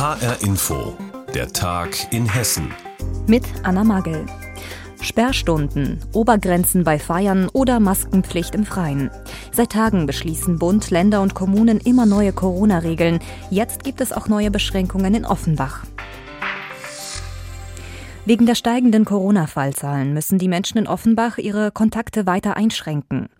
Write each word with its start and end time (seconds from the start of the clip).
HR 0.00 0.40
Info, 0.40 0.96
der 1.34 1.52
Tag 1.52 1.90
in 2.10 2.26
Hessen. 2.26 2.72
Mit 3.26 3.42
Anna 3.64 3.84
Magel. 3.84 4.24
Sperrstunden, 5.02 6.00
Obergrenzen 6.14 6.84
bei 6.84 6.98
Feiern 6.98 7.50
oder 7.52 7.80
Maskenpflicht 7.80 8.54
im 8.54 8.64
Freien. 8.64 9.10
Seit 9.52 9.72
Tagen 9.72 10.06
beschließen 10.06 10.58
Bund, 10.58 10.88
Länder 10.88 11.20
und 11.20 11.34
Kommunen 11.34 11.80
immer 11.80 12.06
neue 12.06 12.32
Corona-Regeln. 12.32 13.18
Jetzt 13.50 13.84
gibt 13.84 14.00
es 14.00 14.10
auch 14.10 14.26
neue 14.26 14.50
Beschränkungen 14.50 15.12
in 15.12 15.26
Offenbach. 15.26 15.84
Wegen 18.26 18.44
der 18.44 18.54
steigenden 18.54 19.06
Corona-Fallzahlen 19.06 20.12
müssen 20.12 20.38
die 20.38 20.46
Menschen 20.46 20.76
in 20.76 20.86
Offenbach 20.86 21.38
ihre 21.38 21.72
Kontakte 21.72 22.26
weiter 22.26 22.54
einschränken. 22.54 23.30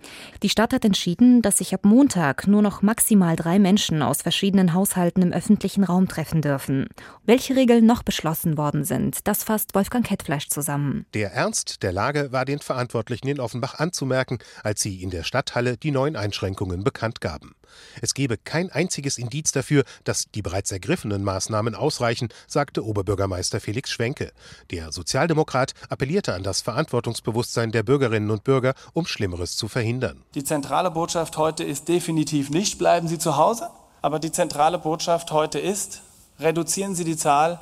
Die 0.43 0.49
Stadt 0.49 0.73
hat 0.73 0.87
entschieden, 0.87 1.43
dass 1.43 1.59
sich 1.59 1.75
ab 1.75 1.85
Montag 1.85 2.47
nur 2.47 2.63
noch 2.63 2.81
maximal 2.81 3.37
drei 3.37 3.59
Menschen 3.59 4.01
aus 4.01 4.23
verschiedenen 4.23 4.73
Haushalten 4.73 5.21
im 5.23 5.33
öffentlichen 5.33 5.85
Raum 5.85 6.09
treffen 6.09 6.41
dürfen. 6.41 6.89
Welche 7.27 7.57
Regeln 7.57 7.85
noch 7.85 8.03
beschlossen 8.03 8.57
worden 8.57 8.85
sind, 8.85 9.29
das 9.29 9.45
fasst 9.45 9.75
Wolfgang 9.75 10.05
Kettfleisch 10.05 10.49
zusammen. 10.49 11.05
Der 11.13 11.35
Ernst 11.35 11.83
der 11.83 11.93
Lage 11.93 12.33
war 12.33 12.47
den 12.47 12.61
Verantwortlichen 12.61 13.29
in 13.29 13.39
Offenbach 13.39 13.75
anzumerken, 13.75 14.39
als 14.65 14.81
sie 14.81 15.03
in 15.03 15.11
der 15.11 15.25
Stadthalle 15.25 15.77
die 15.77 15.91
neuen 15.91 16.17
Einschränkungen 16.17 16.85
bekannt 16.85 17.21
gaben. 17.21 17.55
Es 18.01 18.15
gebe 18.15 18.37
kein 18.37 18.71
einziges 18.71 19.19
Indiz 19.19 19.53
dafür, 19.53 19.85
dass 20.05 20.27
die 20.35 20.43
bereits 20.43 20.73
ergriffenen 20.73 21.23
Maßnahmen 21.23 21.75
ausreichen, 21.75 22.29
sagte 22.47 22.85
Oberbürgermeister 22.85 23.61
Felix 23.61 23.91
Schwenke. 23.91 24.33
Der 24.71 24.93
Sozialdemokrat 24.93 25.75
appellierte 25.89 26.35
an 26.35 26.45
das 26.45 26.61
Verantwortungsbewusstsein 26.61 27.73
der 27.73 27.83
Bürgerinnen 27.83 28.31
und 28.31 28.45
Bürger, 28.45 28.75
um 28.93 29.05
Schlimmeres 29.05 29.57
zu 29.57 29.67
verhindern. 29.67 30.23
Die 30.35 30.45
zentrale 30.45 30.91
Botschaft 30.91 31.37
heute 31.37 31.65
ist 31.65 31.89
definitiv 31.89 32.51
nicht, 32.51 32.79
bleiben 32.79 33.09
Sie 33.09 33.19
zu 33.19 33.37
Hause. 33.37 33.69
Aber 34.03 34.19
die 34.19 34.33
zentrale 34.33 34.79
Botschaft 34.79 35.33
heute 35.33 35.59
ist, 35.59 36.03
reduzieren 36.39 36.95
Sie 36.95 37.05
die 37.05 37.17
Zahl 37.17 37.61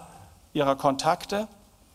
Ihrer 0.52 0.76
Kontakte. 0.76 1.48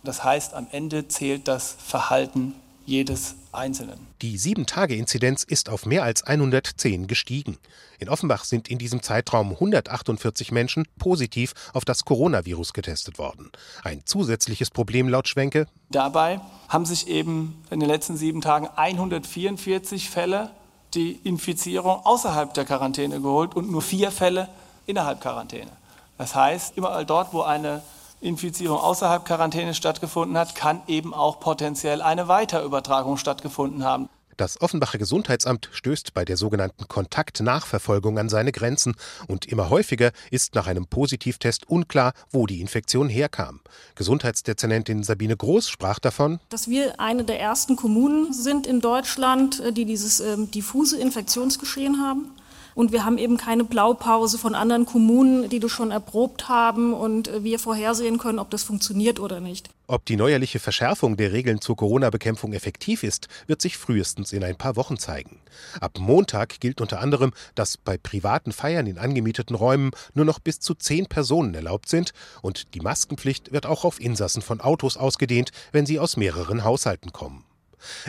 Das 0.04 0.24
heißt, 0.24 0.54
am 0.54 0.68
Ende 0.72 1.08
zählt 1.08 1.48
das 1.48 1.76
Verhalten 1.80 2.56
jedes 2.86 3.36
Einzelnen. 3.54 4.08
Die 4.22 4.38
7-Tage-Inzidenz 4.38 5.44
ist 5.44 5.70
auf 5.70 5.86
mehr 5.86 6.04
als 6.04 6.24
110 6.24 7.08
gestiegen. 7.08 7.58
In 8.00 8.10
Offenbach 8.10 8.44
sind 8.44 8.68
in 8.68 8.78
diesem 8.78 9.02
Zeitraum 9.02 9.52
148 9.52 10.52
Menschen 10.52 10.86
positiv 10.98 11.54
auf 11.74 11.86
das 11.86 12.06
Coronavirus 12.06 12.74
getestet 12.74 13.18
worden. 13.18 13.52
Ein 13.84 14.02
zusätzliches 14.06 14.70
Problem 14.70 15.08
laut 15.08 15.28
Schwenke. 15.28 15.68
Dabei 15.90 16.42
haben 16.70 16.86
sich 16.86 17.08
eben 17.08 17.64
in 17.70 17.80
den 17.80 17.90
letzten 17.90 18.18
sieben 18.18 18.42
Tagen 18.42 18.68
144 18.76 20.10
Fälle 20.10 20.52
die 20.94 21.14
Infizierung 21.24 22.06
außerhalb 22.06 22.54
der 22.54 22.66
Quarantäne 22.66 23.22
geholt 23.22 23.56
und 23.56 23.72
nur 23.72 23.82
vier 23.82 24.12
Fälle 24.12 24.50
innerhalb 24.86 25.22
Quarantäne. 25.22 25.72
Das 26.18 26.36
heißt, 26.36 26.78
überall 26.78 27.06
dort, 27.06 27.34
wo 27.34 27.42
eine 27.42 27.82
Infizierung 28.24 28.78
außerhalb 28.78 29.26
Quarantäne 29.26 29.74
stattgefunden 29.74 30.38
hat, 30.38 30.56
kann 30.56 30.82
eben 30.88 31.14
auch 31.14 31.40
potenziell 31.40 32.02
eine 32.02 32.28
Weiterübertragung 32.28 33.18
stattgefunden 33.18 33.84
haben. 33.84 34.10
Das 34.38 34.62
Offenbacher 34.62 34.98
Gesundheitsamt 34.98 35.70
stößt 35.72 36.14
bei 36.14 36.26
der 36.26 36.38
sogenannten 36.38 36.88
Kontaktnachverfolgung 36.88 38.18
an 38.18 38.30
seine 38.30 38.52
Grenzen 38.52 38.96
und 39.28 39.46
immer 39.46 39.70
häufiger 39.70 40.12
ist 40.32 40.56
nach 40.56 40.66
einem 40.66 40.88
Positivtest 40.88 41.70
unklar, 41.70 42.14
wo 42.32 42.48
die 42.48 42.62
Infektion 42.62 43.10
herkam. 43.10 43.60
Gesundheitsdezernentin 43.96 45.04
Sabine 45.04 45.38
Groß 45.38 45.70
sprach 45.70 46.00
davon, 46.00 46.40
dass 46.50 46.68
wir 46.68 47.00
eine 47.00 47.24
der 47.26 47.40
ersten 47.40 47.76
Kommunen 47.76 48.34
sind 48.34 48.66
in 48.66 48.82
Deutschland, 48.82 49.60
äh, 49.60 49.72
die 49.72 49.86
dieses 49.86 50.20
äh, 50.20 50.38
diffuse 50.48 51.00
Infektionsgeschehen 51.00 52.02
haben. 52.02 52.32
Und 52.76 52.92
wir 52.92 53.06
haben 53.06 53.18
eben 53.18 53.38
keine 53.38 53.64
Blaupause 53.64 54.38
von 54.38 54.56
anderen 54.56 54.86
Kommunen, 54.86 55.50
die 55.50 55.60
das 55.60 55.72
schon 55.72 55.92
erprobt 55.92 56.50
haben 56.50 56.94
und 56.94 57.28
äh, 57.28 57.44
wir 57.44 57.60
vorhersehen 57.60 58.18
können, 58.18 58.40
ob 58.40 58.50
das 58.50 58.64
funktioniert 58.64 59.20
oder 59.20 59.40
nicht. 59.40 59.70
Ob 59.88 60.06
die 60.06 60.16
neuerliche 60.16 60.60
Verschärfung 60.60 61.18
der 61.18 61.34
Regeln 61.34 61.60
zur 61.60 61.76
Corona-Bekämpfung 61.76 62.54
effektiv 62.54 63.04
ist, 63.04 63.28
wird 63.48 63.62
sich 63.62 63.78
frühestens 63.78 64.32
in 64.32 64.44
ein 64.44 64.56
paar 64.56 64.76
Wochen 64.76 64.98
zeigen. 64.98 65.40
Ab 65.82 66.00
Montag 66.00 66.60
gilt 66.62 66.82
unter 66.82 67.00
anderem, 67.00 67.32
dass 67.56 67.78
bei 67.78 67.98
privaten 67.98 68.54
Feiern 68.54 68.88
in 68.88 68.98
angemieteten 68.98 69.56
Räumen 69.56 69.92
nur 70.14 70.26
noch 70.26 70.40
bis 70.40 70.60
zu 70.60 70.74
zehn 70.74 71.06
Personen 71.08 71.54
erlaubt 71.54 71.90
sind 71.90 72.14
und 72.42 72.74
die 72.74 72.80
Maskenpflicht 72.80 73.52
wird 73.52 73.66
auch 73.66 73.84
auf 73.84 74.00
Insassen 74.00 74.42
von 74.42 74.62
Autos 74.62 74.98
ausgedehnt, 74.98 75.52
wenn 75.72 75.86
sie 75.86 76.00
aus 76.00 76.18
mehreren 76.18 76.64
Haushalten 76.64 77.12
kommen. 77.12 77.44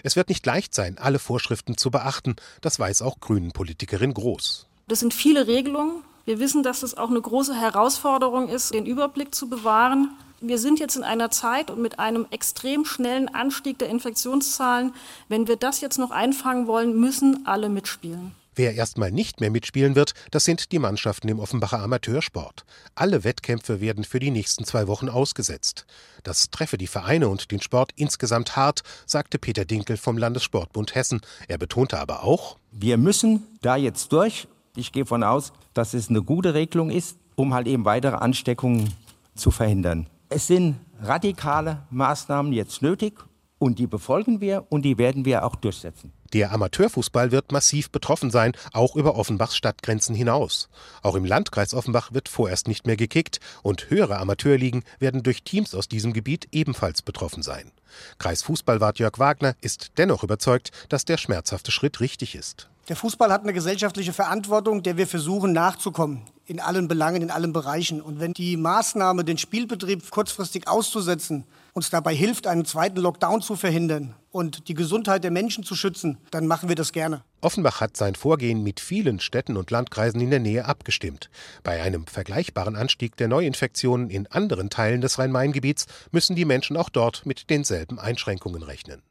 Es 0.03 0.17
wird 0.17 0.29
nicht 0.29 0.45
leicht 0.47 0.75
sein, 0.75 0.99
alle 0.99 1.19
Vorschriften 1.19 1.77
zu 1.77 1.91
beachten, 1.91 2.37
das 2.61 2.79
weiß 2.79 3.03
auch 3.03 3.21
Grünen-Politikerin 3.21 4.15
Groß. 4.15 4.67
Das 4.89 5.01
sind 5.01 5.15
viele 5.15 5.47
Regelungen. 5.47 6.03
Wir 6.25 6.39
wissen, 6.39 6.63
dass 6.63 6.83
es 6.83 6.97
auch 6.97 7.11
eine 7.11 7.21
große 7.21 7.55
Herausforderung 7.55 8.49
ist, 8.49 8.73
den 8.73 8.87
Überblick 8.87 9.35
zu 9.35 9.49
bewahren. 9.49 10.11
Wir 10.41 10.59
sind 10.59 10.79
jetzt 10.79 10.97
in 10.97 11.05
einer 11.05 11.31
Zeit 11.31 11.71
und 11.71 11.81
mit 11.81 11.99
einem 11.99 12.27
extrem 12.31 12.85
schnellen 12.85 13.29
Anstieg 13.29 13.79
der 13.79 13.89
Infektionszahlen. 13.89 14.95
Wenn 15.29 15.49
wir 15.49 15.57
das 15.57 15.81
jetzt 15.81 15.99
noch 15.99 16.11
einfangen 16.11 16.67
wollen, 16.67 16.99
müssen 16.99 17.47
alle 17.47 17.69
mitspielen. 17.69 18.33
Wer 18.57 18.75
erstmal 18.75 19.11
nicht 19.11 19.41
mehr 19.41 19.51
mitspielen 19.51 19.97
wird, 19.97 20.15
das 20.31 20.45
sind 20.45 20.71
die 20.71 20.79
Mannschaften 20.79 21.29
im 21.29 21.41
Offenbacher 21.41 21.81
Amateursport. 21.81 22.65
Alle 22.95 23.25
Wettkämpfe 23.25 23.81
werden 23.81 24.05
für 24.05 24.21
die 24.21 24.31
nächsten 24.31 24.65
zwei 24.65 24.87
Wochen 24.87 25.09
ausgesetzt. 25.09 25.87
Das 26.23 26.51
treffe 26.51 26.79
die 26.79 26.87
Vereine 26.87 27.29
und 27.29 27.51
den 27.51 27.61
Sport 27.61 27.91
insgesamt 27.97 28.57
hart, 28.57 28.83
sagte 29.07 29.39
Peter 29.39 29.65
Dinkel 29.65 29.97
vom 29.97 30.19
Landessportbund 30.19 30.95
Hessen. 30.95 31.21
Er 31.49 31.59
betonte 31.59 31.99
aber 31.99 32.23
auch, 32.23 32.59
wir 32.71 32.97
müssen 32.97 33.43
da 33.61 33.77
jetzt 33.77 34.13
durch. 34.13 34.47
Ich 34.77 34.93
gehe 34.93 35.07
von 35.07 35.23
aus, 35.23 35.53
dass 35.73 35.95
es 35.95 36.09
eine 36.09 36.23
gute 36.23 36.55
Regelung 36.55 36.91
ist, 36.91 37.19
um 37.37 37.55
halt 37.55 37.67
eben 37.67 37.85
weitere 37.85 38.17
Ansteckungen 38.17 38.93
zu 39.35 39.51
verhindern. 39.51 40.09
Es 40.29 40.47
sind 40.47 40.77
radikale 41.01 41.83
Maßnahmen 41.91 42.53
jetzt 42.53 42.83
nötig 42.83 43.15
und 43.59 43.79
die 43.79 43.87
befolgen 43.87 44.41
wir 44.41 44.67
und 44.69 44.83
die 44.83 44.99
werden 44.99 45.25
wir 45.25 45.45
auch 45.45 45.57
durchsetzen. 45.57 46.13
Der 46.35 46.51
Amateurfußball 46.51 47.31
wird 47.31 47.53
massiv 47.53 47.91
betroffen 47.91 48.33
sein, 48.33 48.57
auch 48.73 48.97
über 48.97 49.15
Offenbachs 49.15 49.57
Stadtgrenzen 49.57 50.17
hinaus. 50.17 50.69
Auch 51.01 51.15
im 51.15 51.25
Landkreis 51.25 51.73
Offenbach 51.73 52.13
wird 52.13 52.29
vorerst 52.29 52.67
nicht 52.67 52.89
mehr 52.89 52.97
gekickt 52.97 53.39
und 53.63 53.89
höhere 53.89 54.19
Amateurligen 54.19 54.83
werden 54.99 55.23
durch 55.23 55.45
Teams 55.45 55.77
aus 55.77 55.89
diesem 55.89 56.13
Gebiet 56.13 56.49
ebenfalls 56.51 57.03
betroffen 57.03 57.45
sein. 57.45 57.71
Kreisfußballwart 58.19 58.99
Jörg 58.99 59.21
Wagner 59.21 59.55
ist 59.61 59.93
dennoch 59.97 60.25
überzeugt, 60.25 60.73
dass 60.89 61.05
der 61.05 61.19
schmerzhafte 61.19 61.71
Schritt 61.71 62.01
richtig 62.01 62.35
ist. 62.35 62.69
Der 62.89 62.97
Fußball 62.97 63.33
hat 63.33 63.43
eine 63.43 63.53
gesellschaftliche 63.53 64.13
Verantwortung, 64.13 64.83
der 64.83 64.97
wir 64.97 65.07
versuchen 65.07 65.53
nachzukommen 65.53 66.23
in 66.47 66.59
allen 66.59 66.89
Belangen, 66.89 67.23
in 67.23 67.31
allen 67.31 67.53
Bereichen. 67.53 68.03
Und 68.03 68.19
wenn 68.19 68.33
die 68.33 68.57
Maßnahme, 68.57 69.25
den 69.25 69.39
Spielbetrieb 69.39 70.11
kurzfristig 70.11 70.67
auszusetzen, 70.67 71.45
uns 71.75 71.91
dabei 71.91 72.15
hilft, 72.15 72.49
einen 72.49 72.65
zweiten 72.65 72.99
Lockdown 72.99 73.41
zu 73.41 73.55
verhindern 73.55 74.17
und 74.35 74.67
die 74.67 74.75
Gesundheit 74.75 75.23
der 75.23 75.31
Menschen 75.31 75.63
zu 75.63 75.77
schützen, 75.77 76.19
dann 76.33 76.49
machen 76.49 76.69
wir 76.69 76.75
das 76.75 76.91
gerne. 76.91 77.23
Offenbach 77.41 77.81
hat 77.81 77.97
sein 77.97 78.17
Vorgehen 78.17 78.65
mit 78.65 78.81
vielen 78.81 79.21
Städten 79.21 79.57
und 79.57 79.71
Landkreisen 79.71 80.21
in 80.21 80.31
der 80.31 80.41
Nähe 80.41 80.65
abgestimmt. 80.65 81.31
Bei 81.63 81.81
einem 81.81 82.09
vergleichbaren 82.09 82.75
Anstieg 82.75 83.17
der 83.17 83.29
Neuinfektionen 83.29 84.11
in 84.11 84.27
anderen 84.27 84.71
Teilen 84.71 85.01
des 85.01 85.21
Rhein-Main-Gebiets 85.21 85.87
müssen 86.11 86.35
die 86.35 86.45
Menschen 86.45 86.77
auch 86.77 86.89
dort 86.89 87.25
mit 87.27 87.49
denselben 87.49 88.01
Einschränkungen 88.01 88.65
rechnen. 88.65 89.03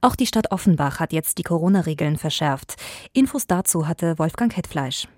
Auch 0.00 0.14
die 0.14 0.26
Stadt 0.26 0.52
Offenbach 0.52 1.00
hat 1.00 1.12
jetzt 1.12 1.38
die 1.38 1.42
Corona-Regeln 1.42 2.16
verschärft. 2.16 2.76
Infos 3.12 3.46
dazu 3.46 3.88
hatte 3.88 4.18
Wolfgang 4.18 4.56
Hetfleisch. 4.56 5.08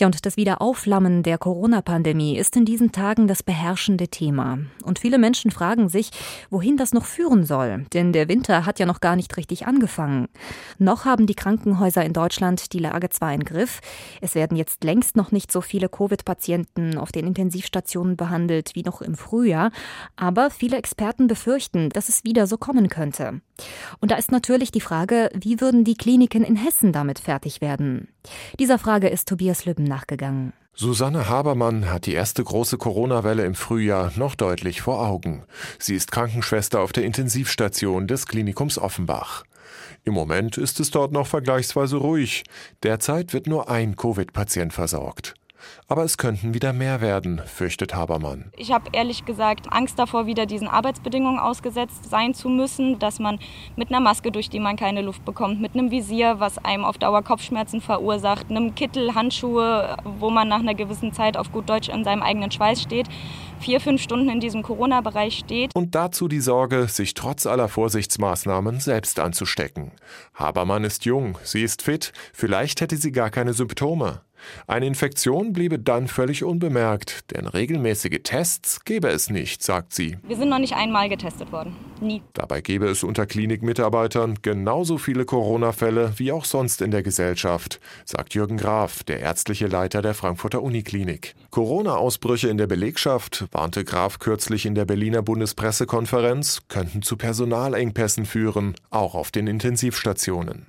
Ja, 0.00 0.06
und 0.06 0.26
das 0.26 0.36
Wiederaufflammen 0.36 1.22
der 1.22 1.38
Corona-Pandemie 1.38 2.36
ist 2.36 2.56
in 2.56 2.64
diesen 2.64 2.90
Tagen 2.90 3.28
das 3.28 3.42
beherrschende 3.42 4.08
Thema. 4.08 4.58
Und 4.82 4.98
viele 4.98 5.18
Menschen 5.18 5.50
fragen 5.50 5.88
sich, 5.88 6.10
wohin 6.50 6.76
das 6.76 6.92
noch 6.92 7.04
führen 7.04 7.44
soll. 7.44 7.86
Denn 7.92 8.12
der 8.12 8.28
Winter 8.28 8.66
hat 8.66 8.80
ja 8.80 8.86
noch 8.86 8.93
gar 9.00 9.16
nicht 9.16 9.36
richtig 9.36 9.66
angefangen. 9.66 10.28
Noch 10.78 11.04
haben 11.04 11.26
die 11.26 11.34
Krankenhäuser 11.34 12.04
in 12.04 12.12
Deutschland 12.12 12.72
die 12.72 12.78
Lage 12.78 13.08
zwar 13.10 13.34
im 13.34 13.44
Griff. 13.44 13.80
Es 14.20 14.34
werden 14.34 14.56
jetzt 14.56 14.84
längst 14.84 15.16
noch 15.16 15.32
nicht 15.32 15.52
so 15.52 15.60
viele 15.60 15.88
Covid-Patienten 15.88 16.98
auf 16.98 17.12
den 17.12 17.26
Intensivstationen 17.26 18.16
behandelt 18.16 18.74
wie 18.74 18.82
noch 18.82 19.02
im 19.02 19.14
Frühjahr. 19.14 19.70
Aber 20.16 20.50
viele 20.50 20.76
Experten 20.76 21.26
befürchten, 21.26 21.90
dass 21.90 22.08
es 22.08 22.24
wieder 22.24 22.46
so 22.46 22.56
kommen 22.56 22.88
könnte. 22.88 23.40
Und 24.00 24.10
da 24.10 24.16
ist 24.16 24.32
natürlich 24.32 24.72
die 24.72 24.80
Frage, 24.80 25.30
wie 25.34 25.60
würden 25.60 25.84
die 25.84 25.96
Kliniken 25.96 26.44
in 26.44 26.56
Hessen 26.56 26.92
damit 26.92 27.18
fertig 27.18 27.60
werden? 27.60 28.08
Dieser 28.58 28.78
Frage 28.78 29.08
ist 29.08 29.28
Tobias 29.28 29.64
Lübben 29.64 29.84
nachgegangen. 29.84 30.52
Susanne 30.76 31.28
Habermann 31.28 31.88
hat 31.88 32.06
die 32.06 32.14
erste 32.14 32.42
große 32.42 32.78
Corona-Welle 32.78 33.44
im 33.44 33.54
Frühjahr 33.54 34.10
noch 34.16 34.34
deutlich 34.34 34.80
vor 34.82 35.06
Augen. 35.06 35.44
Sie 35.78 35.94
ist 35.94 36.10
Krankenschwester 36.10 36.80
auf 36.80 36.92
der 36.92 37.04
Intensivstation 37.04 38.08
des 38.08 38.26
Klinikums 38.26 38.78
Offenbach. 38.78 39.44
Im 40.02 40.14
Moment 40.14 40.58
ist 40.58 40.80
es 40.80 40.90
dort 40.90 41.12
noch 41.12 41.28
vergleichsweise 41.28 41.96
ruhig. 41.96 42.42
Derzeit 42.82 43.32
wird 43.32 43.46
nur 43.46 43.70
ein 43.70 43.94
Covid-Patient 43.94 44.72
versorgt. 44.72 45.34
Aber 45.88 46.04
es 46.04 46.18
könnten 46.18 46.54
wieder 46.54 46.72
mehr 46.72 47.00
werden, 47.00 47.40
fürchtet 47.44 47.94
Habermann. 47.94 48.52
Ich 48.56 48.72
habe 48.72 48.90
ehrlich 48.92 49.24
gesagt 49.24 49.72
Angst 49.72 49.98
davor, 49.98 50.26
wieder 50.26 50.46
diesen 50.46 50.68
Arbeitsbedingungen 50.68 51.38
ausgesetzt 51.38 52.08
sein 52.08 52.34
zu 52.34 52.48
müssen, 52.48 52.98
dass 52.98 53.18
man 53.18 53.38
mit 53.76 53.90
einer 53.90 54.00
Maske, 54.00 54.32
durch 54.32 54.48
die 54.48 54.60
man 54.60 54.76
keine 54.76 55.02
Luft 55.02 55.24
bekommt, 55.24 55.60
mit 55.60 55.74
einem 55.74 55.90
Visier, 55.90 56.40
was 56.40 56.58
einem 56.58 56.84
auf 56.84 56.98
Dauer 56.98 57.22
Kopfschmerzen 57.22 57.80
verursacht, 57.80 58.50
einem 58.50 58.74
Kittel, 58.74 59.14
Handschuhe, 59.14 59.96
wo 60.04 60.30
man 60.30 60.48
nach 60.48 60.60
einer 60.60 60.74
gewissen 60.74 61.12
Zeit 61.12 61.36
auf 61.36 61.52
gut 61.52 61.68
Deutsch 61.68 61.88
in 61.88 62.04
seinem 62.04 62.22
eigenen 62.22 62.50
Schweiß 62.50 62.82
steht, 62.82 63.08
vier, 63.58 63.80
fünf 63.80 64.02
Stunden 64.02 64.28
in 64.28 64.40
diesem 64.40 64.62
Corona-Bereich 64.62 65.38
steht. 65.38 65.74
Und 65.74 65.94
dazu 65.94 66.28
die 66.28 66.40
Sorge, 66.40 66.88
sich 66.88 67.14
trotz 67.14 67.46
aller 67.46 67.68
Vorsichtsmaßnahmen 67.68 68.80
selbst 68.80 69.18
anzustecken. 69.18 69.92
Habermann 70.34 70.84
ist 70.84 71.04
jung, 71.04 71.38
sie 71.42 71.62
ist 71.62 71.82
fit, 71.82 72.12
vielleicht 72.32 72.80
hätte 72.80 72.96
sie 72.96 73.12
gar 73.12 73.30
keine 73.30 73.52
Symptome. 73.52 74.20
Eine 74.66 74.86
Infektion 74.86 75.52
bliebe 75.52 75.78
dann 75.78 76.08
völlig 76.08 76.44
unbemerkt, 76.44 77.30
denn 77.32 77.46
regelmäßige 77.46 78.20
Tests 78.22 78.84
gäbe 78.84 79.08
es 79.08 79.30
nicht, 79.30 79.62
sagt 79.62 79.92
sie. 79.92 80.18
Wir 80.26 80.36
sind 80.36 80.48
noch 80.48 80.58
nicht 80.58 80.74
einmal 80.74 81.08
getestet 81.08 81.52
worden. 81.52 81.76
Nie. 82.00 82.22
Dabei 82.32 82.60
gäbe 82.60 82.86
es 82.86 83.02
unter 83.02 83.26
Klinikmitarbeitern 83.26 84.38
genauso 84.42 84.98
viele 84.98 85.24
Corona-Fälle 85.24 86.12
wie 86.16 86.32
auch 86.32 86.44
sonst 86.44 86.82
in 86.82 86.90
der 86.90 87.02
Gesellschaft, 87.02 87.80
sagt 88.04 88.34
Jürgen 88.34 88.56
Graf, 88.56 89.02
der 89.04 89.20
ärztliche 89.20 89.66
Leiter 89.66 90.02
der 90.02 90.14
Frankfurter 90.14 90.62
Uniklinik. 90.62 91.34
Corona-Ausbrüche 91.50 92.48
in 92.48 92.58
der 92.58 92.66
Belegschaft, 92.66 93.46
warnte 93.52 93.84
Graf 93.84 94.18
kürzlich 94.18 94.66
in 94.66 94.74
der 94.74 94.84
Berliner 94.84 95.22
Bundespressekonferenz, 95.22 96.62
könnten 96.68 97.02
zu 97.02 97.16
Personalengpässen 97.16 98.26
führen, 98.26 98.74
auch 98.90 99.14
auf 99.14 99.30
den 99.30 99.46
Intensivstationen. 99.46 100.66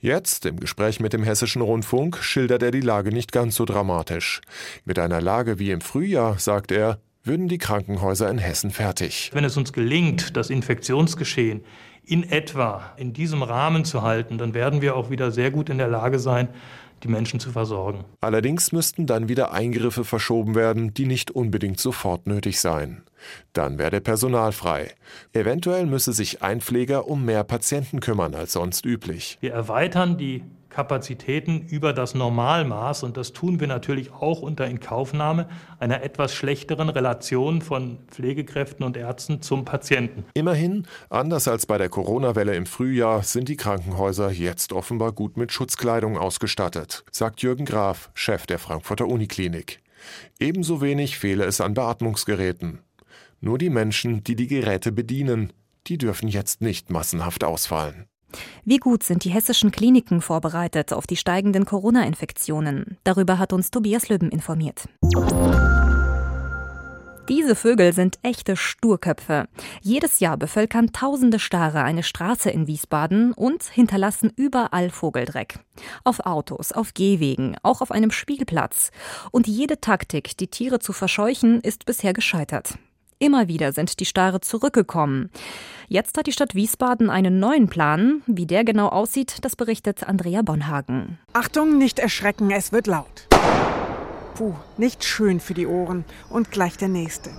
Jetzt, 0.00 0.46
im 0.46 0.60
Gespräch 0.60 1.00
mit 1.00 1.12
dem 1.12 1.22
Hessischen 1.22 1.62
Rundfunk, 1.62 2.18
schildert 2.18 2.62
er 2.62 2.70
die 2.70 2.80
Lage 2.80 3.10
nicht 3.10 3.32
ganz 3.32 3.56
so 3.56 3.64
dramatisch. 3.64 4.40
Mit 4.84 4.98
einer 4.98 5.20
Lage 5.20 5.58
wie 5.58 5.70
im 5.70 5.80
Frühjahr, 5.80 6.38
sagt 6.38 6.72
er, 6.72 6.98
würden 7.24 7.48
die 7.48 7.58
Krankenhäuser 7.58 8.28
in 8.30 8.38
Hessen 8.38 8.70
fertig. 8.70 9.30
Wenn 9.32 9.44
es 9.44 9.56
uns 9.56 9.72
gelingt, 9.72 10.36
das 10.36 10.50
Infektionsgeschehen 10.50 11.64
in 12.06 12.28
etwa 12.30 12.92
in 12.96 13.12
diesem 13.12 13.42
Rahmen 13.42 13.84
zu 13.84 14.02
halten, 14.02 14.38
dann 14.38 14.54
werden 14.54 14.82
wir 14.82 14.96
auch 14.96 15.10
wieder 15.10 15.30
sehr 15.30 15.50
gut 15.50 15.68
in 15.68 15.78
der 15.78 15.88
Lage 15.88 16.18
sein, 16.18 16.48
die 17.02 17.08
Menschen 17.08 17.40
zu 17.40 17.50
versorgen. 17.50 18.04
Allerdings 18.20 18.72
müssten 18.72 19.06
dann 19.06 19.28
wieder 19.28 19.52
Eingriffe 19.52 20.04
verschoben 20.04 20.54
werden, 20.54 20.94
die 20.94 21.06
nicht 21.06 21.30
unbedingt 21.30 21.78
sofort 21.78 22.26
nötig 22.26 22.60
seien. 22.60 23.02
Dann 23.52 23.78
werde 23.78 24.00
Personal 24.00 24.52
frei. 24.52 24.90
Eventuell 25.32 25.86
müsse 25.86 26.12
sich 26.12 26.42
ein 26.42 26.60
Pfleger 26.60 27.06
um 27.08 27.24
mehr 27.24 27.44
Patienten 27.44 28.00
kümmern 28.00 28.34
als 28.34 28.52
sonst 28.52 28.84
üblich. 28.84 29.38
Wir 29.40 29.52
erweitern 29.52 30.16
die 30.18 30.42
Kapazitäten 30.74 31.60
über 31.68 31.92
das 31.92 32.16
Normalmaß 32.16 33.04
und 33.04 33.16
das 33.16 33.32
tun 33.32 33.60
wir 33.60 33.68
natürlich 33.68 34.12
auch 34.12 34.42
unter 34.42 34.66
Inkaufnahme 34.66 35.48
einer 35.78 36.02
etwas 36.02 36.34
schlechteren 36.34 36.88
Relation 36.88 37.62
von 37.62 37.98
Pflegekräften 38.10 38.84
und 38.84 38.96
Ärzten 38.96 39.40
zum 39.40 39.64
Patienten. 39.64 40.24
Immerhin, 40.34 40.88
anders 41.10 41.46
als 41.46 41.66
bei 41.66 41.78
der 41.78 41.90
Corona-Welle 41.90 42.56
im 42.56 42.66
Frühjahr, 42.66 43.22
sind 43.22 43.48
die 43.48 43.56
Krankenhäuser 43.56 44.32
jetzt 44.32 44.72
offenbar 44.72 45.12
gut 45.12 45.36
mit 45.36 45.52
Schutzkleidung 45.52 46.18
ausgestattet, 46.18 47.04
sagt 47.12 47.42
Jürgen 47.42 47.66
Graf, 47.66 48.10
Chef 48.14 48.44
der 48.46 48.58
Frankfurter 48.58 49.06
Uniklinik. 49.06 49.80
Ebenso 50.40 50.80
wenig 50.80 51.18
fehle 51.18 51.44
es 51.44 51.60
an 51.60 51.74
Beatmungsgeräten. 51.74 52.80
Nur 53.40 53.58
die 53.58 53.70
Menschen, 53.70 54.24
die 54.24 54.34
die 54.34 54.48
Geräte 54.48 54.90
bedienen, 54.90 55.52
die 55.86 55.98
dürfen 55.98 56.26
jetzt 56.26 56.62
nicht 56.62 56.90
massenhaft 56.90 57.44
ausfallen. 57.44 58.08
Wie 58.64 58.78
gut 58.78 59.02
sind 59.02 59.24
die 59.24 59.30
hessischen 59.30 59.70
Kliniken 59.70 60.20
vorbereitet 60.20 60.92
auf 60.92 61.06
die 61.06 61.16
steigenden 61.16 61.64
Corona-Infektionen? 61.64 62.98
Darüber 63.04 63.38
hat 63.38 63.52
uns 63.52 63.70
Tobias 63.70 64.08
Löben 64.08 64.30
informiert. 64.30 64.84
Diese 67.28 67.54
Vögel 67.54 67.94
sind 67.94 68.18
echte 68.22 68.54
Sturköpfe. 68.54 69.46
Jedes 69.80 70.20
Jahr 70.20 70.36
bevölkern 70.36 70.92
tausende 70.92 71.38
Stare 71.38 71.82
eine 71.82 72.02
Straße 72.02 72.50
in 72.50 72.66
Wiesbaden 72.66 73.32
und 73.32 73.64
hinterlassen 73.64 74.30
überall 74.36 74.90
Vogeldreck. 74.90 75.58
Auf 76.04 76.20
Autos, 76.20 76.70
auf 76.72 76.92
Gehwegen, 76.92 77.56
auch 77.62 77.80
auf 77.80 77.92
einem 77.92 78.10
Spielplatz. 78.10 78.90
Und 79.30 79.46
jede 79.46 79.80
Taktik, 79.80 80.36
die 80.36 80.48
Tiere 80.48 80.80
zu 80.80 80.92
verscheuchen, 80.92 81.60
ist 81.62 81.86
bisher 81.86 82.12
gescheitert. 82.12 82.74
Immer 83.18 83.48
wieder 83.48 83.72
sind 83.72 84.00
die 84.00 84.04
Stare 84.04 84.40
zurückgekommen. 84.40 85.30
Jetzt 85.88 86.18
hat 86.18 86.26
die 86.26 86.32
Stadt 86.32 86.54
Wiesbaden 86.54 87.10
einen 87.10 87.38
neuen 87.38 87.68
Plan. 87.68 88.22
Wie 88.26 88.46
der 88.46 88.64
genau 88.64 88.88
aussieht, 88.88 89.38
das 89.42 89.56
berichtet 89.56 90.04
Andrea 90.08 90.42
Bonhagen. 90.42 91.18
Achtung, 91.32 91.78
nicht 91.78 91.98
erschrecken, 91.98 92.50
es 92.50 92.72
wird 92.72 92.86
laut. 92.86 93.28
Puh, 94.34 94.54
nicht 94.76 95.04
schön 95.04 95.40
für 95.40 95.54
die 95.54 95.66
Ohren. 95.66 96.04
Und 96.28 96.50
gleich 96.50 96.76
der 96.76 96.88
nächste. 96.88 97.30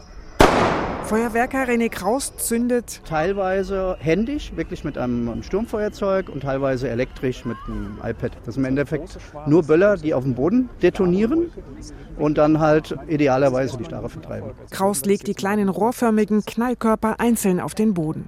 Feuerwerker 1.06 1.68
René 1.68 1.90
Kraus 1.90 2.36
zündet 2.38 3.02
teilweise 3.06 3.96
händisch, 4.00 4.54
wirklich 4.56 4.84
mit 4.84 4.98
einem 4.98 5.44
Sturmfeuerzeug 5.44 6.30
und 6.30 6.42
teilweise 6.42 6.90
elektrisch 6.90 7.46
mit 7.46 7.58
einem 7.68 8.00
iPad. 8.04 8.32
Das 8.44 8.56
sind 8.56 8.64
im 8.64 8.70
Endeffekt 8.70 9.20
nur 9.46 9.62
Böller, 9.64 9.98
die 9.98 10.16
auf 10.16 10.24
dem 10.24 10.34
Boden 10.34 10.70
detonieren 10.82 11.52
und 12.18 12.40
dann 12.40 12.60
halt 12.60 12.98
idealerweise 13.08 13.78
die 13.78 13.86
Starre 13.86 14.10
vertreiben. 14.10 14.52
Kraus 14.72 15.06
legt 15.06 15.28
die 15.28 15.36
kleinen 15.36 15.70
rohrförmigen 15.70 16.44
Knallkörper 16.44 17.20
einzeln 17.20 17.60
auf 17.60 17.76
den 17.76 17.94
Boden. 17.94 18.28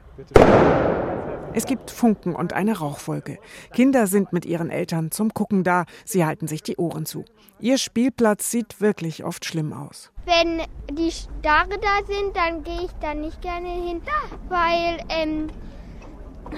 Es 1.57 1.65
gibt 1.65 1.89
Funken 1.89 2.35
und 2.35 2.53
eine 2.53 2.77
Rauchwolke. 2.77 3.39
Kinder 3.73 4.05
sind 4.05 4.31
mit 4.31 4.45
ihren 4.45 4.69
Eltern 4.69 5.09
zum 5.09 5.33
Gucken 5.33 5.63
da. 5.63 5.85
Sie 6.05 6.23
halten 6.23 6.47
sich 6.47 6.61
die 6.61 6.77
Ohren 6.77 7.07
zu. 7.07 7.25
Ihr 7.59 7.79
Spielplatz 7.79 8.51
sieht 8.51 8.79
wirklich 8.79 9.23
oft 9.23 9.43
schlimm 9.43 9.73
aus. 9.73 10.11
Wenn 10.25 10.61
die 10.95 11.09
Starre 11.09 11.79
da 11.81 12.05
sind, 12.05 12.35
dann 12.35 12.63
gehe 12.63 12.85
ich 12.85 12.91
da 13.01 13.15
nicht 13.15 13.41
gerne 13.41 13.69
hin, 13.69 14.03
weil 14.49 14.99
ähm, 15.09 15.47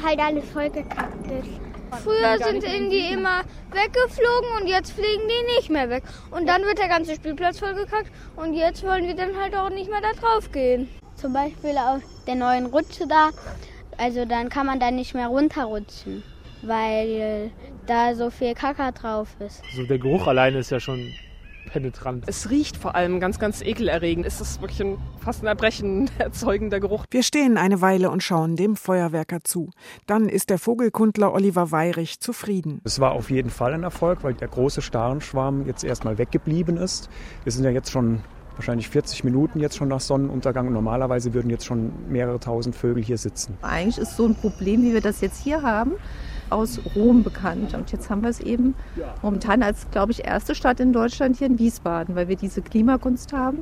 halt 0.04 0.20
alles 0.20 0.44
vollgekackt 0.50 1.32
ist. 1.32 2.02
Früher 2.04 2.38
sind 2.38 2.92
die 2.92 3.14
immer 3.14 3.44
weggeflogen 3.72 4.50
und 4.60 4.68
jetzt 4.68 4.92
fliegen 4.92 5.24
die 5.30 5.56
nicht 5.56 5.70
mehr 5.70 5.90
weg. 5.90 6.04
Und 6.32 6.46
dann 6.46 6.64
wird 6.64 6.78
der 6.78 6.90
ganze 6.90 7.16
Spielplatz 7.16 7.60
vollgekackt 7.60 8.12
und 8.36 8.54
jetzt 8.54 8.84
wollen 8.84 9.08
wir 9.08 9.16
dann 9.16 9.38
halt 9.42 9.56
auch 9.56 9.70
nicht 9.70 9.90
mehr 9.90 10.02
da 10.02 10.12
drauf 10.12 10.52
gehen. 10.52 10.90
Zum 11.16 11.32
Beispiel 11.32 11.78
auf 11.78 12.02
der 12.28 12.36
neuen 12.36 12.66
Rutsche 12.66 13.08
da, 13.08 13.30
also 14.00 14.26
dann 14.26 14.50
kann 14.50 14.66
man 14.66 14.80
da 14.80 14.92
nicht 14.92 15.14
mehr 15.14 15.28
runterrutschen, 15.28 16.24
weil 16.62 17.52
da 17.86 18.16
so 18.16 18.30
viel 18.30 18.54
Kacker 18.54 18.92
drauf 18.92 19.36
ist. 19.40 19.62
So 19.76 19.84
der 19.84 20.00
Geruch 20.00 20.28
alleine 20.28 20.60
ist 20.60 20.70
ja 20.72 20.80
schon 20.80 21.14
penetrant. 21.70 22.24
Es 22.28 22.50
riecht 22.50 22.78
vor 22.78 22.96
allem 22.96 23.20
ganz, 23.20 23.40
ganz 23.40 23.62
ekelerregend. 23.62 24.26
Es 24.26 24.42
ist 24.42 24.62
wirklich 24.62 24.82
ein, 24.82 24.98
fast 25.20 25.44
ein 25.44 25.48
Erbrechen 25.48 26.10
erzeugender 26.18 26.80
Geruch. 26.80 27.06
Wir 27.12 27.24
stehen 27.24 27.58
eine 27.58 27.82
Weile 27.82 28.10
und 28.10 28.24
schauen 28.24 28.56
dem 28.56 28.76
Feuerwerker 28.76 29.44
zu. 29.44 29.70
Dann 30.08 30.30
ist 30.30 30.50
der 30.50 30.58
Vogelkundler 30.58 31.34
Oliver 31.34 31.72
Weirich 31.72 32.20
zufrieden. 32.20 32.82
Es 32.84 33.00
war 33.00 33.12
auf 33.12 33.30
jeden 33.30 33.50
Fall 33.50 33.74
ein 33.74 33.84
Erfolg, 33.84 34.24
weil 34.24 34.34
der 34.34 34.48
große 34.48 34.82
Starenschwarm 34.82 35.68
jetzt 35.68 35.84
erstmal 35.84 36.18
weggeblieben 36.18 36.78
ist. 36.78 37.10
Wir 37.44 37.52
sind 37.52 37.64
ja 37.64 37.72
jetzt 37.72 37.92
schon 37.92 38.22
wahrscheinlich 38.60 38.90
40 38.90 39.24
Minuten 39.24 39.60
jetzt 39.62 39.78
schon 39.78 39.88
nach 39.88 40.02
Sonnenuntergang. 40.02 40.72
Normalerweise 40.72 41.34
würden 41.34 41.50
jetzt 41.50 41.66
schon 41.66 41.92
mehrere 42.10 42.40
tausend 42.40 42.76
Vögel 42.76 43.02
hier 43.02 43.18
sitzen. 43.18 43.58
Eigentlich 43.62 43.98
ist 43.98 44.18
so 44.18 44.26
ein 44.26 44.36
Problem, 44.36 44.84
wie 44.84 44.94
wir 44.94 45.02
das 45.02 45.22
jetzt 45.22 45.42
hier 45.42 45.62
haben, 45.62 45.94
aus 46.50 46.82
Rom 46.94 47.24
bekannt. 47.24 47.74
Und 47.74 47.92
jetzt 47.94 48.10
haben 48.10 48.22
wir 48.22 48.30
es 48.30 48.42
eben 48.42 48.76
momentan 49.22 49.64
als, 49.64 49.90
glaube 49.92 50.12
ich, 50.12 50.26
erste 50.26 50.56
Stadt 50.56 50.82
in 50.82 50.92
Deutschland 50.92 51.38
hier 51.38 51.48
in 51.48 51.58
Wiesbaden, 51.58 52.16
weil 52.16 52.28
wir 52.28 52.36
diese 52.36 52.62
Klimakunst 52.62 53.32
haben 53.32 53.60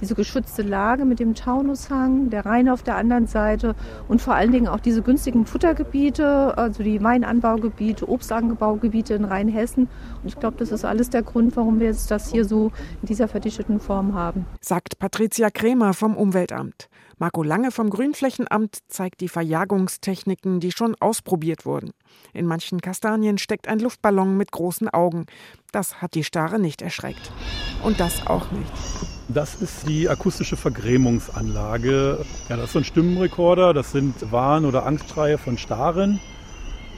diese 0.00 0.14
geschützte 0.14 0.62
Lage 0.62 1.04
mit 1.04 1.20
dem 1.20 1.34
Taunushang, 1.34 2.30
der 2.30 2.46
Rhein 2.46 2.68
auf 2.68 2.82
der 2.82 2.96
anderen 2.96 3.26
Seite 3.26 3.74
und 4.08 4.20
vor 4.20 4.34
allen 4.34 4.52
Dingen 4.52 4.68
auch 4.68 4.80
diese 4.80 5.02
günstigen 5.02 5.46
Futtergebiete, 5.46 6.56
also 6.56 6.82
die 6.82 7.02
Weinanbaugebiete, 7.02 8.08
Obstanbaugebiete 8.08 9.14
in 9.14 9.24
Rheinhessen. 9.24 9.88
Und 10.22 10.28
ich 10.28 10.38
glaube, 10.38 10.56
das 10.58 10.72
ist 10.72 10.84
alles 10.84 11.10
der 11.10 11.22
Grund, 11.22 11.56
warum 11.56 11.80
wir 11.80 11.86
jetzt 11.86 12.10
das 12.10 12.30
hier 12.30 12.44
so 12.44 12.72
in 13.02 13.08
dieser 13.08 13.28
verdichteten 13.28 13.80
Form 13.80 14.14
haben. 14.14 14.46
Sagt 14.60 14.98
Patricia 14.98 15.50
Krämer 15.50 15.94
vom 15.94 16.16
Umweltamt. 16.16 16.88
Marco 17.18 17.42
Lange 17.42 17.70
vom 17.70 17.88
Grünflächenamt 17.88 18.80
zeigt 18.88 19.22
die 19.22 19.30
Verjagungstechniken, 19.30 20.60
die 20.60 20.70
schon 20.70 20.94
ausprobiert 21.00 21.64
wurden. 21.64 21.92
In 22.34 22.44
manchen 22.44 22.82
Kastanien 22.82 23.38
steckt 23.38 23.68
ein 23.68 23.78
Luftballon 23.78 24.36
mit 24.36 24.52
großen 24.52 24.90
Augen. 24.90 25.24
Das 25.72 26.02
hat 26.02 26.14
die 26.14 26.24
Stare 26.24 26.58
nicht 26.58 26.82
erschreckt. 26.82 27.32
Und 27.82 28.00
das 28.00 28.26
auch 28.26 28.50
nicht. 28.50 28.70
Das 29.28 29.54
ist 29.62 29.88
die 29.88 30.10
akustische 30.10 30.58
Vergrämungsanlage. 30.58 32.22
Ja, 32.50 32.56
das 32.58 32.70
ist 32.70 32.76
ein 32.76 32.84
Stimmenrekorder. 32.84 33.72
Das 33.72 33.92
sind 33.92 34.30
Warn- 34.30 34.66
oder 34.66 34.84
Angstschreie 34.84 35.38
von 35.38 35.56
Staren 35.56 36.20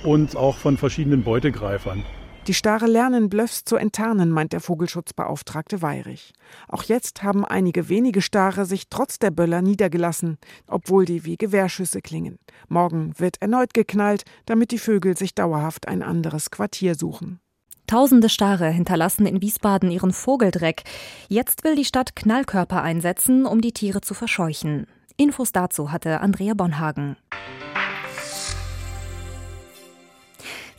und 0.03 0.35
auch 0.37 0.57
von 0.57 0.79
verschiedenen 0.79 1.23
Beutegreifern. 1.23 2.05
Die 2.49 2.55
Stare 2.55 2.87
lernen, 2.87 3.29
Bluffs 3.29 3.65
zu 3.65 3.77
enttarnen, 3.77 4.31
meint 4.31 4.55
der 4.55 4.61
Vogelschutzbeauftragte 4.61 5.83
Weirich. 5.83 6.33
Auch 6.67 6.83
jetzt 6.83 7.23
haben 7.23 7.45
einige 7.45 7.91
wenige 7.91 8.23
Stare 8.23 8.65
sich 8.65 8.89
trotz 8.89 9.19
der 9.19 9.31
Böller 9.31 9.61
niedergelassen, 9.61 10.39
obwohl 10.67 11.05
die 11.05 11.27
wie 11.27 11.37
Gewehrschüsse 11.37 12.01
klingen. 12.01 12.39
Morgen 12.67 13.13
wird 13.19 13.43
erneut 13.43 13.75
geknallt, 13.75 14.25
damit 14.47 14.71
die 14.71 14.79
Vögel 14.79 15.15
sich 15.15 15.35
dauerhaft 15.35 15.89
ein 15.89 16.03
anderes 16.03 16.51
Quartier 16.51 16.95
suchen. 16.95 17.39
Tausende 17.87 18.31
Stare 18.31 18.71
hinterlassen 18.71 19.27
in 19.27 19.43
Wiesbaden 19.43 19.91
ihren 19.91 20.15
Vogeldreck. 20.15 20.85
Jetzt 21.29 21.65
will 21.65 21.77
die 21.77 21.85
Stadt 21.85 22.17
Knallkörper 22.17 22.83
einsetzen, 22.83 23.45
um 23.45 23.61
die 23.61 23.73
Tiere 23.73 24.01
zu 24.01 24.15
verscheuchen. 24.15 24.87
Infos 25.19 25.53
dazu 25.53 25.93
hatte 25.93 26.23
Andrea 26.23 26.55
Bonhagen. 26.55 27.19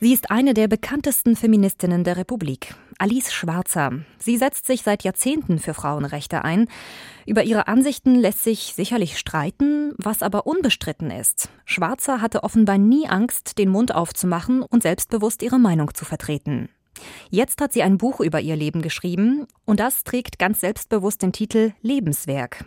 Sie 0.02 0.14
ist 0.14 0.32
eine 0.32 0.54
der 0.54 0.70
bekanntesten 0.70 1.36
Feministinnen 1.36 2.06
der 2.06 2.16
Republik, 2.16 2.74
Alice 3.00 3.34
Schwarzer. 3.34 4.00
Sie 4.18 4.38
setzt 4.38 4.66
sich 4.66 4.82
seit 4.84 5.04
Jahrzehnten 5.04 5.60
für 5.60 5.74
Frauenrechte 5.74 6.46
ein. 6.46 6.70
Über 7.26 7.44
ihre 7.44 7.68
Ansichten 7.68 8.16
lässt 8.16 8.42
sich 8.42 8.74
sicherlich 8.78 9.20
streiten, 9.20 9.94
was 9.98 10.24
aber 10.24 10.48
unbestritten 10.48 11.12
ist. 11.12 11.50
Schwarzer 11.66 12.22
hatte 12.22 12.44
offenbar 12.44 12.78
nie 12.78 13.10
Angst, 13.10 13.58
den 13.58 13.68
Mund 13.68 13.94
aufzumachen 13.94 14.62
und 14.62 14.84
selbstbewusst 14.84 15.44
ihre 15.44 15.60
Meinung 15.60 15.94
zu 15.94 16.06
vertreten. 16.06 16.70
Jetzt 17.30 17.60
hat 17.60 17.74
sie 17.74 17.84
ein 17.84 17.98
Buch 17.98 18.22
über 18.22 18.40
ihr 18.40 18.56
Leben 18.56 18.82
geschrieben 18.82 19.48
und 19.66 19.82
das 19.82 20.06
trägt 20.06 20.40
ganz 20.40 20.62
selbstbewusst 20.62 21.22
den 21.22 21.34
Titel 21.34 21.74
Lebenswerk. 21.82 22.64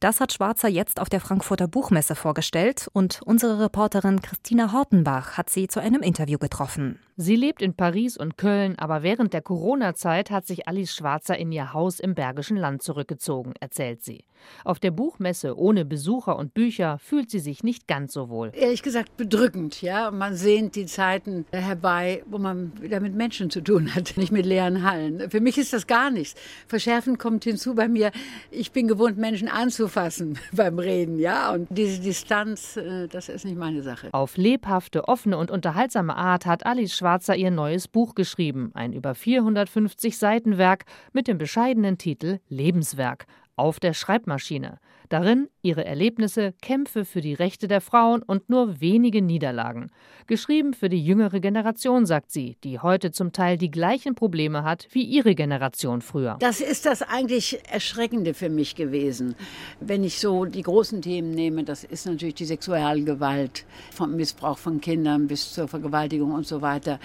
Das 0.00 0.20
hat 0.20 0.32
Schwarzer 0.32 0.68
jetzt 0.68 1.00
auf 1.00 1.08
der 1.08 1.20
Frankfurter 1.20 1.68
Buchmesse 1.68 2.14
vorgestellt 2.14 2.88
und 2.92 3.20
unsere 3.24 3.60
Reporterin 3.60 4.22
Christina 4.22 4.72
Hortenbach 4.72 5.36
hat 5.36 5.50
sie 5.50 5.68
zu 5.68 5.80
einem 5.80 6.02
Interview 6.02 6.38
getroffen. 6.38 6.98
Sie 7.18 7.34
lebt 7.34 7.62
in 7.62 7.72
Paris 7.72 8.18
und 8.18 8.36
Köln, 8.36 8.78
aber 8.78 9.02
während 9.02 9.32
der 9.32 9.40
Corona-Zeit 9.40 10.30
hat 10.30 10.46
sich 10.46 10.68
Alice 10.68 10.94
Schwarzer 10.94 11.38
in 11.38 11.50
ihr 11.50 11.72
Haus 11.72 11.98
im 11.98 12.14
Bergischen 12.14 12.58
Land 12.58 12.82
zurückgezogen, 12.82 13.54
erzählt 13.58 14.02
sie. 14.02 14.26
Auf 14.64 14.78
der 14.80 14.90
Buchmesse 14.90 15.58
ohne 15.58 15.86
Besucher 15.86 16.36
und 16.36 16.52
Bücher 16.52 16.98
fühlt 16.98 17.30
sie 17.30 17.38
sich 17.38 17.64
nicht 17.64 17.88
ganz 17.88 18.12
so 18.12 18.28
wohl. 18.28 18.52
Ehrlich 18.52 18.82
gesagt 18.82 19.16
bedrückend, 19.16 19.80
ja. 19.80 20.10
Man 20.10 20.36
sehnt 20.36 20.76
die 20.76 20.84
Zeiten 20.84 21.46
herbei, 21.52 22.22
wo 22.26 22.36
man 22.36 22.72
wieder 22.82 23.00
mit 23.00 23.14
Menschen 23.14 23.48
zu 23.48 23.62
tun 23.62 23.94
hat, 23.94 24.12
nicht 24.18 24.30
mit 24.30 24.44
leeren 24.44 24.82
Hallen. 24.82 25.30
Für 25.30 25.40
mich 25.40 25.56
ist 25.56 25.72
das 25.72 25.86
gar 25.86 26.10
nichts. 26.10 26.38
Verschärfend 26.68 27.18
kommt 27.18 27.44
hinzu 27.44 27.74
bei 27.74 27.88
mir, 27.88 28.12
ich 28.50 28.72
bin 28.72 28.88
gewohnt, 28.88 29.16
Menschen 29.16 29.48
anzufassen 29.48 30.38
beim 30.52 30.78
Reden, 30.78 31.18
ja. 31.18 31.50
Und 31.54 31.66
diese 31.70 32.02
Distanz, 32.02 32.76
äh, 32.76 33.08
das 33.08 33.30
ist 33.30 33.46
nicht 33.46 33.56
meine 33.56 33.82
Sache. 33.82 34.10
Auf 34.12 34.36
lebhafte, 34.36 35.08
offene 35.08 35.38
und 35.38 35.50
unterhaltsame 35.50 36.14
Art 36.14 36.44
hat 36.44 36.66
Alice 36.66 36.94
Schwarzer 36.94 37.05
Schwarzer 37.06 37.36
ihr 37.36 37.52
neues 37.52 37.86
Buch 37.86 38.16
geschrieben, 38.16 38.72
ein 38.74 38.92
über 38.92 39.14
450 39.14 40.18
Seiten 40.18 40.58
Werk 40.58 40.86
mit 41.12 41.28
dem 41.28 41.38
bescheidenen 41.38 41.98
Titel 41.98 42.40
Lebenswerk 42.48 43.26
auf 43.56 43.80
der 43.80 43.94
Schreibmaschine. 43.94 44.78
Darin 45.08 45.48
ihre 45.62 45.84
Erlebnisse, 45.84 46.52
Kämpfe 46.60 47.04
für 47.04 47.20
die 47.20 47.34
Rechte 47.34 47.68
der 47.68 47.80
Frauen 47.80 48.22
und 48.22 48.50
nur 48.50 48.80
wenige 48.80 49.22
Niederlagen. 49.22 49.90
Geschrieben 50.26 50.74
für 50.74 50.88
die 50.88 51.04
jüngere 51.04 51.40
Generation, 51.40 52.06
sagt 52.06 52.32
sie, 52.32 52.56
die 52.64 52.80
heute 52.80 53.12
zum 53.12 53.32
Teil 53.32 53.56
die 53.56 53.70
gleichen 53.70 54.14
Probleme 54.14 54.64
hat 54.64 54.88
wie 54.90 55.04
ihre 55.04 55.34
Generation 55.34 56.02
früher. 56.02 56.36
Das 56.40 56.60
ist 56.60 56.86
das 56.86 57.02
eigentlich 57.02 57.58
Erschreckende 57.70 58.34
für 58.34 58.48
mich 58.48 58.74
gewesen. 58.74 59.36
Wenn 59.80 60.02
ich 60.02 60.18
so 60.18 60.44
die 60.44 60.62
großen 60.62 61.02
Themen 61.02 61.30
nehme, 61.30 61.62
das 61.62 61.84
ist 61.84 62.06
natürlich 62.06 62.34
die 62.34 62.46
Sexualgewalt, 62.46 63.64
vom 63.92 64.16
Missbrauch 64.16 64.58
von 64.58 64.80
Kindern 64.80 65.28
bis 65.28 65.52
zur 65.52 65.68
Vergewaltigung 65.68 66.32
und 66.32 66.46
so 66.46 66.62
weiter. 66.62 66.98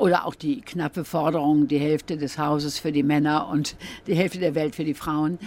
Oder 0.00 0.24
auch 0.24 0.34
die 0.34 0.62
knappe 0.62 1.04
Forderung, 1.04 1.68
die 1.68 1.76
Hälfte 1.76 2.16
des 2.16 2.38
Hauses 2.38 2.78
für 2.78 2.90
die 2.90 3.02
Männer 3.02 3.48
und 3.48 3.76
die 4.06 4.14
Hälfte 4.14 4.38
der 4.38 4.54
Welt 4.54 4.74
für 4.74 4.84
die 4.84 4.94
Frauen. 4.94 5.38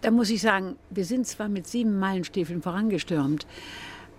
Da 0.00 0.12
muss 0.12 0.30
ich 0.30 0.40
sagen, 0.40 0.76
wir 0.90 1.04
sind 1.04 1.26
zwar 1.26 1.48
mit 1.48 1.66
sieben 1.66 1.98
Meilenstiefeln 1.98 2.62
vorangestürmt, 2.62 3.48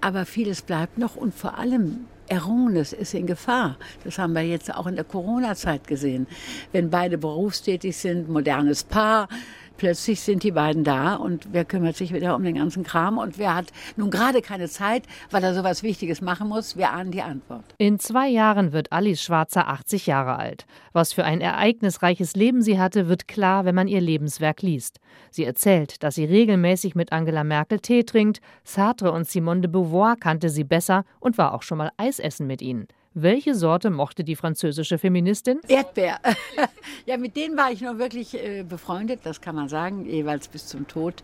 aber 0.01 0.25
vieles 0.25 0.61
bleibt 0.61 0.97
noch 0.97 1.15
und 1.15 1.33
vor 1.33 1.57
allem 1.57 2.05
Errungenes 2.27 2.91
ist 2.91 3.13
in 3.13 3.27
Gefahr. 3.27 3.77
Das 4.03 4.19
haben 4.19 4.33
wir 4.33 4.41
jetzt 4.41 4.75
auch 4.75 4.87
in 4.87 4.95
der 4.95 5.05
Corona-Zeit 5.05 5.87
gesehen. 5.87 6.27
Wenn 6.73 6.89
beide 6.89 7.17
berufstätig 7.17 7.95
sind, 7.95 8.27
modernes 8.27 8.83
Paar, 8.83 9.29
plötzlich 9.77 10.21
sind 10.21 10.43
die 10.43 10.51
beiden 10.51 10.83
da 10.83 11.15
und 11.15 11.47
wer 11.51 11.65
kümmert 11.65 11.95
sich 11.95 12.13
wieder 12.13 12.35
um 12.35 12.43
den 12.43 12.55
ganzen 12.55 12.83
Kram 12.83 13.17
und 13.17 13.37
wer 13.37 13.55
hat 13.55 13.67
nun 13.95 14.09
gerade 14.09 14.41
keine 14.41 14.67
Zeit, 14.67 15.03
weil 15.31 15.43
er 15.43 15.53
sowas 15.53 15.83
Wichtiges 15.83 16.21
machen 16.21 16.49
muss? 16.49 16.77
Wir 16.77 16.91
ahnen 16.91 17.11
die 17.11 17.21
Antwort. 17.21 17.63
In 17.77 17.99
zwei 17.99 18.27
Jahren 18.27 18.73
wird 18.73 18.91
Alice 18.91 19.21
Schwarzer 19.21 19.67
80 19.67 20.07
Jahre 20.07 20.37
alt. 20.37 20.65
Was 20.93 21.13
für 21.13 21.23
ein 21.23 21.41
ereignisreiches 21.41 22.35
Leben 22.35 22.61
sie 22.61 22.79
hatte, 22.79 23.07
wird 23.07 23.27
klar, 23.27 23.65
wenn 23.65 23.75
man 23.75 23.87
ihr 23.87 24.01
Lebenswerk 24.01 24.61
liest. 24.61 24.99
Sie 25.31 25.43
erzählt, 25.43 26.03
dass 26.03 26.15
sie 26.15 26.25
regelmäßig 26.25 26.95
mit 26.95 27.11
Angela 27.11 27.43
Merkel 27.43 27.79
Tee 27.79 28.03
trinkt, 28.03 28.41
Sartre 28.63 29.11
und 29.11 29.27
Simone 29.27 29.61
de 29.61 29.71
Beauvoir 29.71 30.15
kannte 30.15 30.49
sie 30.49 30.63
besser 30.63 31.05
und 31.19 31.37
war 31.37 31.53
auch 31.53 31.61
schon 31.61 31.77
mal 31.77 31.91
Eisessen 31.97 32.47
mit 32.47 32.61
ihnen. 32.61 32.87
Welche 33.19 33.55
Sorte 33.55 33.89
mochte 33.89 34.23
die 34.23 34.35
französische 34.35 34.99
Feministin? 34.99 35.59
Erdbeer. 35.67 36.19
ja, 37.07 37.17
mit 37.17 37.35
denen 37.35 37.57
war 37.57 37.71
ich 37.71 37.81
noch 37.81 37.97
wirklich 37.97 38.35
äh, 38.35 38.61
befreundet, 38.61 39.21
das 39.23 39.41
kann 39.41 39.55
man 39.55 39.69
sagen, 39.69 40.05
jeweils 40.05 40.47
bis 40.47 40.67
zum 40.67 40.87
Tod 40.87 41.23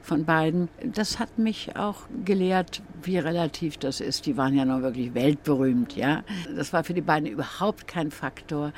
von 0.00 0.24
beiden. 0.24 0.70
Das 0.82 1.18
hat 1.18 1.36
mich 1.36 1.76
auch 1.76 2.04
gelehrt, 2.24 2.80
wie 3.02 3.18
relativ 3.18 3.76
das 3.76 4.00
ist. 4.00 4.24
Die 4.24 4.38
waren 4.38 4.56
ja 4.56 4.64
noch 4.64 4.80
wirklich 4.80 5.12
weltberühmt, 5.12 5.94
ja. 5.94 6.24
Das 6.56 6.72
war 6.72 6.84
für 6.84 6.94
die 6.94 7.02
beiden 7.02 7.28
überhaupt 7.28 7.86
kein 7.86 8.10
Faktor. 8.10 8.72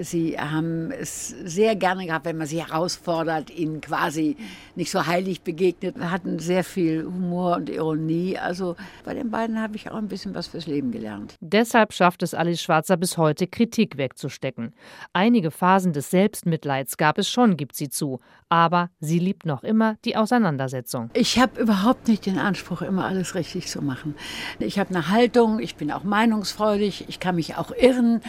Sie 0.00 0.38
haben 0.38 0.90
es 0.90 1.28
sehr 1.44 1.76
gerne 1.76 2.06
gehabt, 2.06 2.24
wenn 2.24 2.36
man 2.36 2.46
sie 2.46 2.64
herausfordert, 2.64 3.50
ihnen 3.50 3.80
quasi 3.80 4.36
nicht 4.74 4.90
so 4.90 5.06
heilig 5.06 5.42
begegnet. 5.42 5.96
Wir 5.96 6.10
hatten 6.10 6.38
sehr 6.38 6.64
viel 6.64 7.04
Humor 7.04 7.56
und 7.56 7.70
Ironie. 7.70 8.38
Also 8.38 8.76
bei 9.04 9.14
den 9.14 9.30
beiden 9.30 9.60
habe 9.60 9.76
ich 9.76 9.90
auch 9.90 9.96
ein 9.96 10.08
bisschen 10.08 10.34
was 10.34 10.48
fürs 10.48 10.66
Leben 10.66 10.92
gelernt. 10.92 11.34
Deshalb 11.40 11.92
schafft 11.92 12.22
es 12.22 12.34
Alice 12.34 12.60
Schwarzer 12.60 12.96
bis 12.96 13.16
heute, 13.16 13.46
Kritik 13.46 13.96
wegzustecken. 13.96 14.74
Einige 15.12 15.50
Phasen 15.50 15.92
des 15.92 16.10
Selbstmitleids 16.10 16.96
gab 16.96 17.18
es 17.18 17.28
schon, 17.28 17.56
gibt 17.56 17.76
sie 17.76 17.88
zu. 17.88 18.20
Aber 18.48 18.90
sie 19.00 19.18
liebt 19.18 19.44
noch 19.44 19.64
immer 19.64 19.96
die 20.04 20.16
Auseinandersetzung. 20.16 21.10
Ich 21.14 21.38
habe 21.38 21.60
überhaupt 21.60 22.06
nicht 22.06 22.26
den 22.26 22.38
Anspruch, 22.38 22.82
immer 22.82 23.04
alles 23.06 23.34
richtig 23.34 23.66
zu 23.66 23.82
machen. 23.82 24.14
Ich 24.60 24.78
habe 24.78 24.90
eine 24.90 25.08
Haltung, 25.08 25.58
ich 25.58 25.76
bin 25.76 25.90
auch 25.90 26.04
meinungsfreudig, 26.04 27.06
ich 27.08 27.18
kann 27.18 27.34
mich 27.34 27.56
auch 27.56 27.72
irren. 27.72 28.20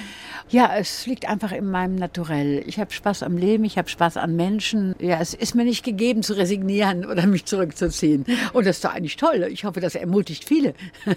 Ja, 0.49 0.75
es 0.75 1.05
liegt 1.05 1.29
einfach 1.29 1.51
in 1.57 1.69
meinem 1.69 1.95
Naturell. 1.95 2.63
Ich 2.65 2.79
habe 2.79 2.93
Spaß 2.93 3.23
am 3.23 3.37
Leben, 3.37 3.63
ich 3.63 3.77
habe 3.77 3.89
Spaß 3.89 4.17
an 4.17 4.35
Menschen. 4.35 4.95
Ja, 4.99 5.19
es 5.19 5.33
ist 5.33 5.55
mir 5.55 5.65
nicht 5.65 5.83
gegeben 5.83 6.23
zu 6.23 6.33
resignieren 6.33 7.05
oder 7.05 7.27
mich 7.27 7.45
zurückzuziehen. 7.45 8.25
Und 8.53 8.65
das 8.65 8.77
ist 8.77 8.85
doch 8.85 8.93
eigentlich 8.93 9.17
toll. 9.17 9.47
Ich 9.51 9.65
hoffe, 9.65 9.79
das 9.79 9.95
ermutigt 9.95 10.45
viele. 10.45 10.73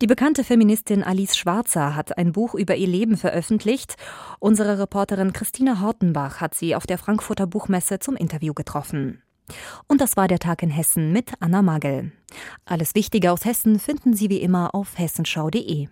Die 0.00 0.06
bekannte 0.06 0.44
Feministin 0.44 1.02
Alice 1.04 1.36
Schwarzer 1.36 1.94
hat 1.94 2.16
ein 2.16 2.32
Buch 2.32 2.54
über 2.54 2.74
ihr 2.74 2.86
Leben 2.86 3.18
veröffentlicht. 3.18 3.96
Unsere 4.38 4.78
Reporterin 4.78 5.34
Christina 5.34 5.80
Hortenbach 5.80 6.40
hat 6.40 6.54
sie 6.54 6.74
auf 6.74 6.86
der 6.86 6.96
Frankfurter 6.96 7.46
Buchmesse 7.46 7.98
zum 7.98 8.16
Interview 8.16 8.54
getroffen. 8.54 9.22
Und 9.88 10.00
das 10.00 10.16
war 10.16 10.28
der 10.28 10.38
Tag 10.38 10.62
in 10.62 10.70
Hessen 10.70 11.12
mit 11.12 11.32
Anna 11.40 11.60
Magel. 11.60 12.12
Alles 12.64 12.94
Wichtige 12.94 13.32
aus 13.32 13.44
Hessen 13.44 13.78
finden 13.78 14.14
Sie 14.14 14.30
wie 14.30 14.40
immer 14.40 14.74
auf 14.74 14.98
hessenschau.de. 14.98 15.88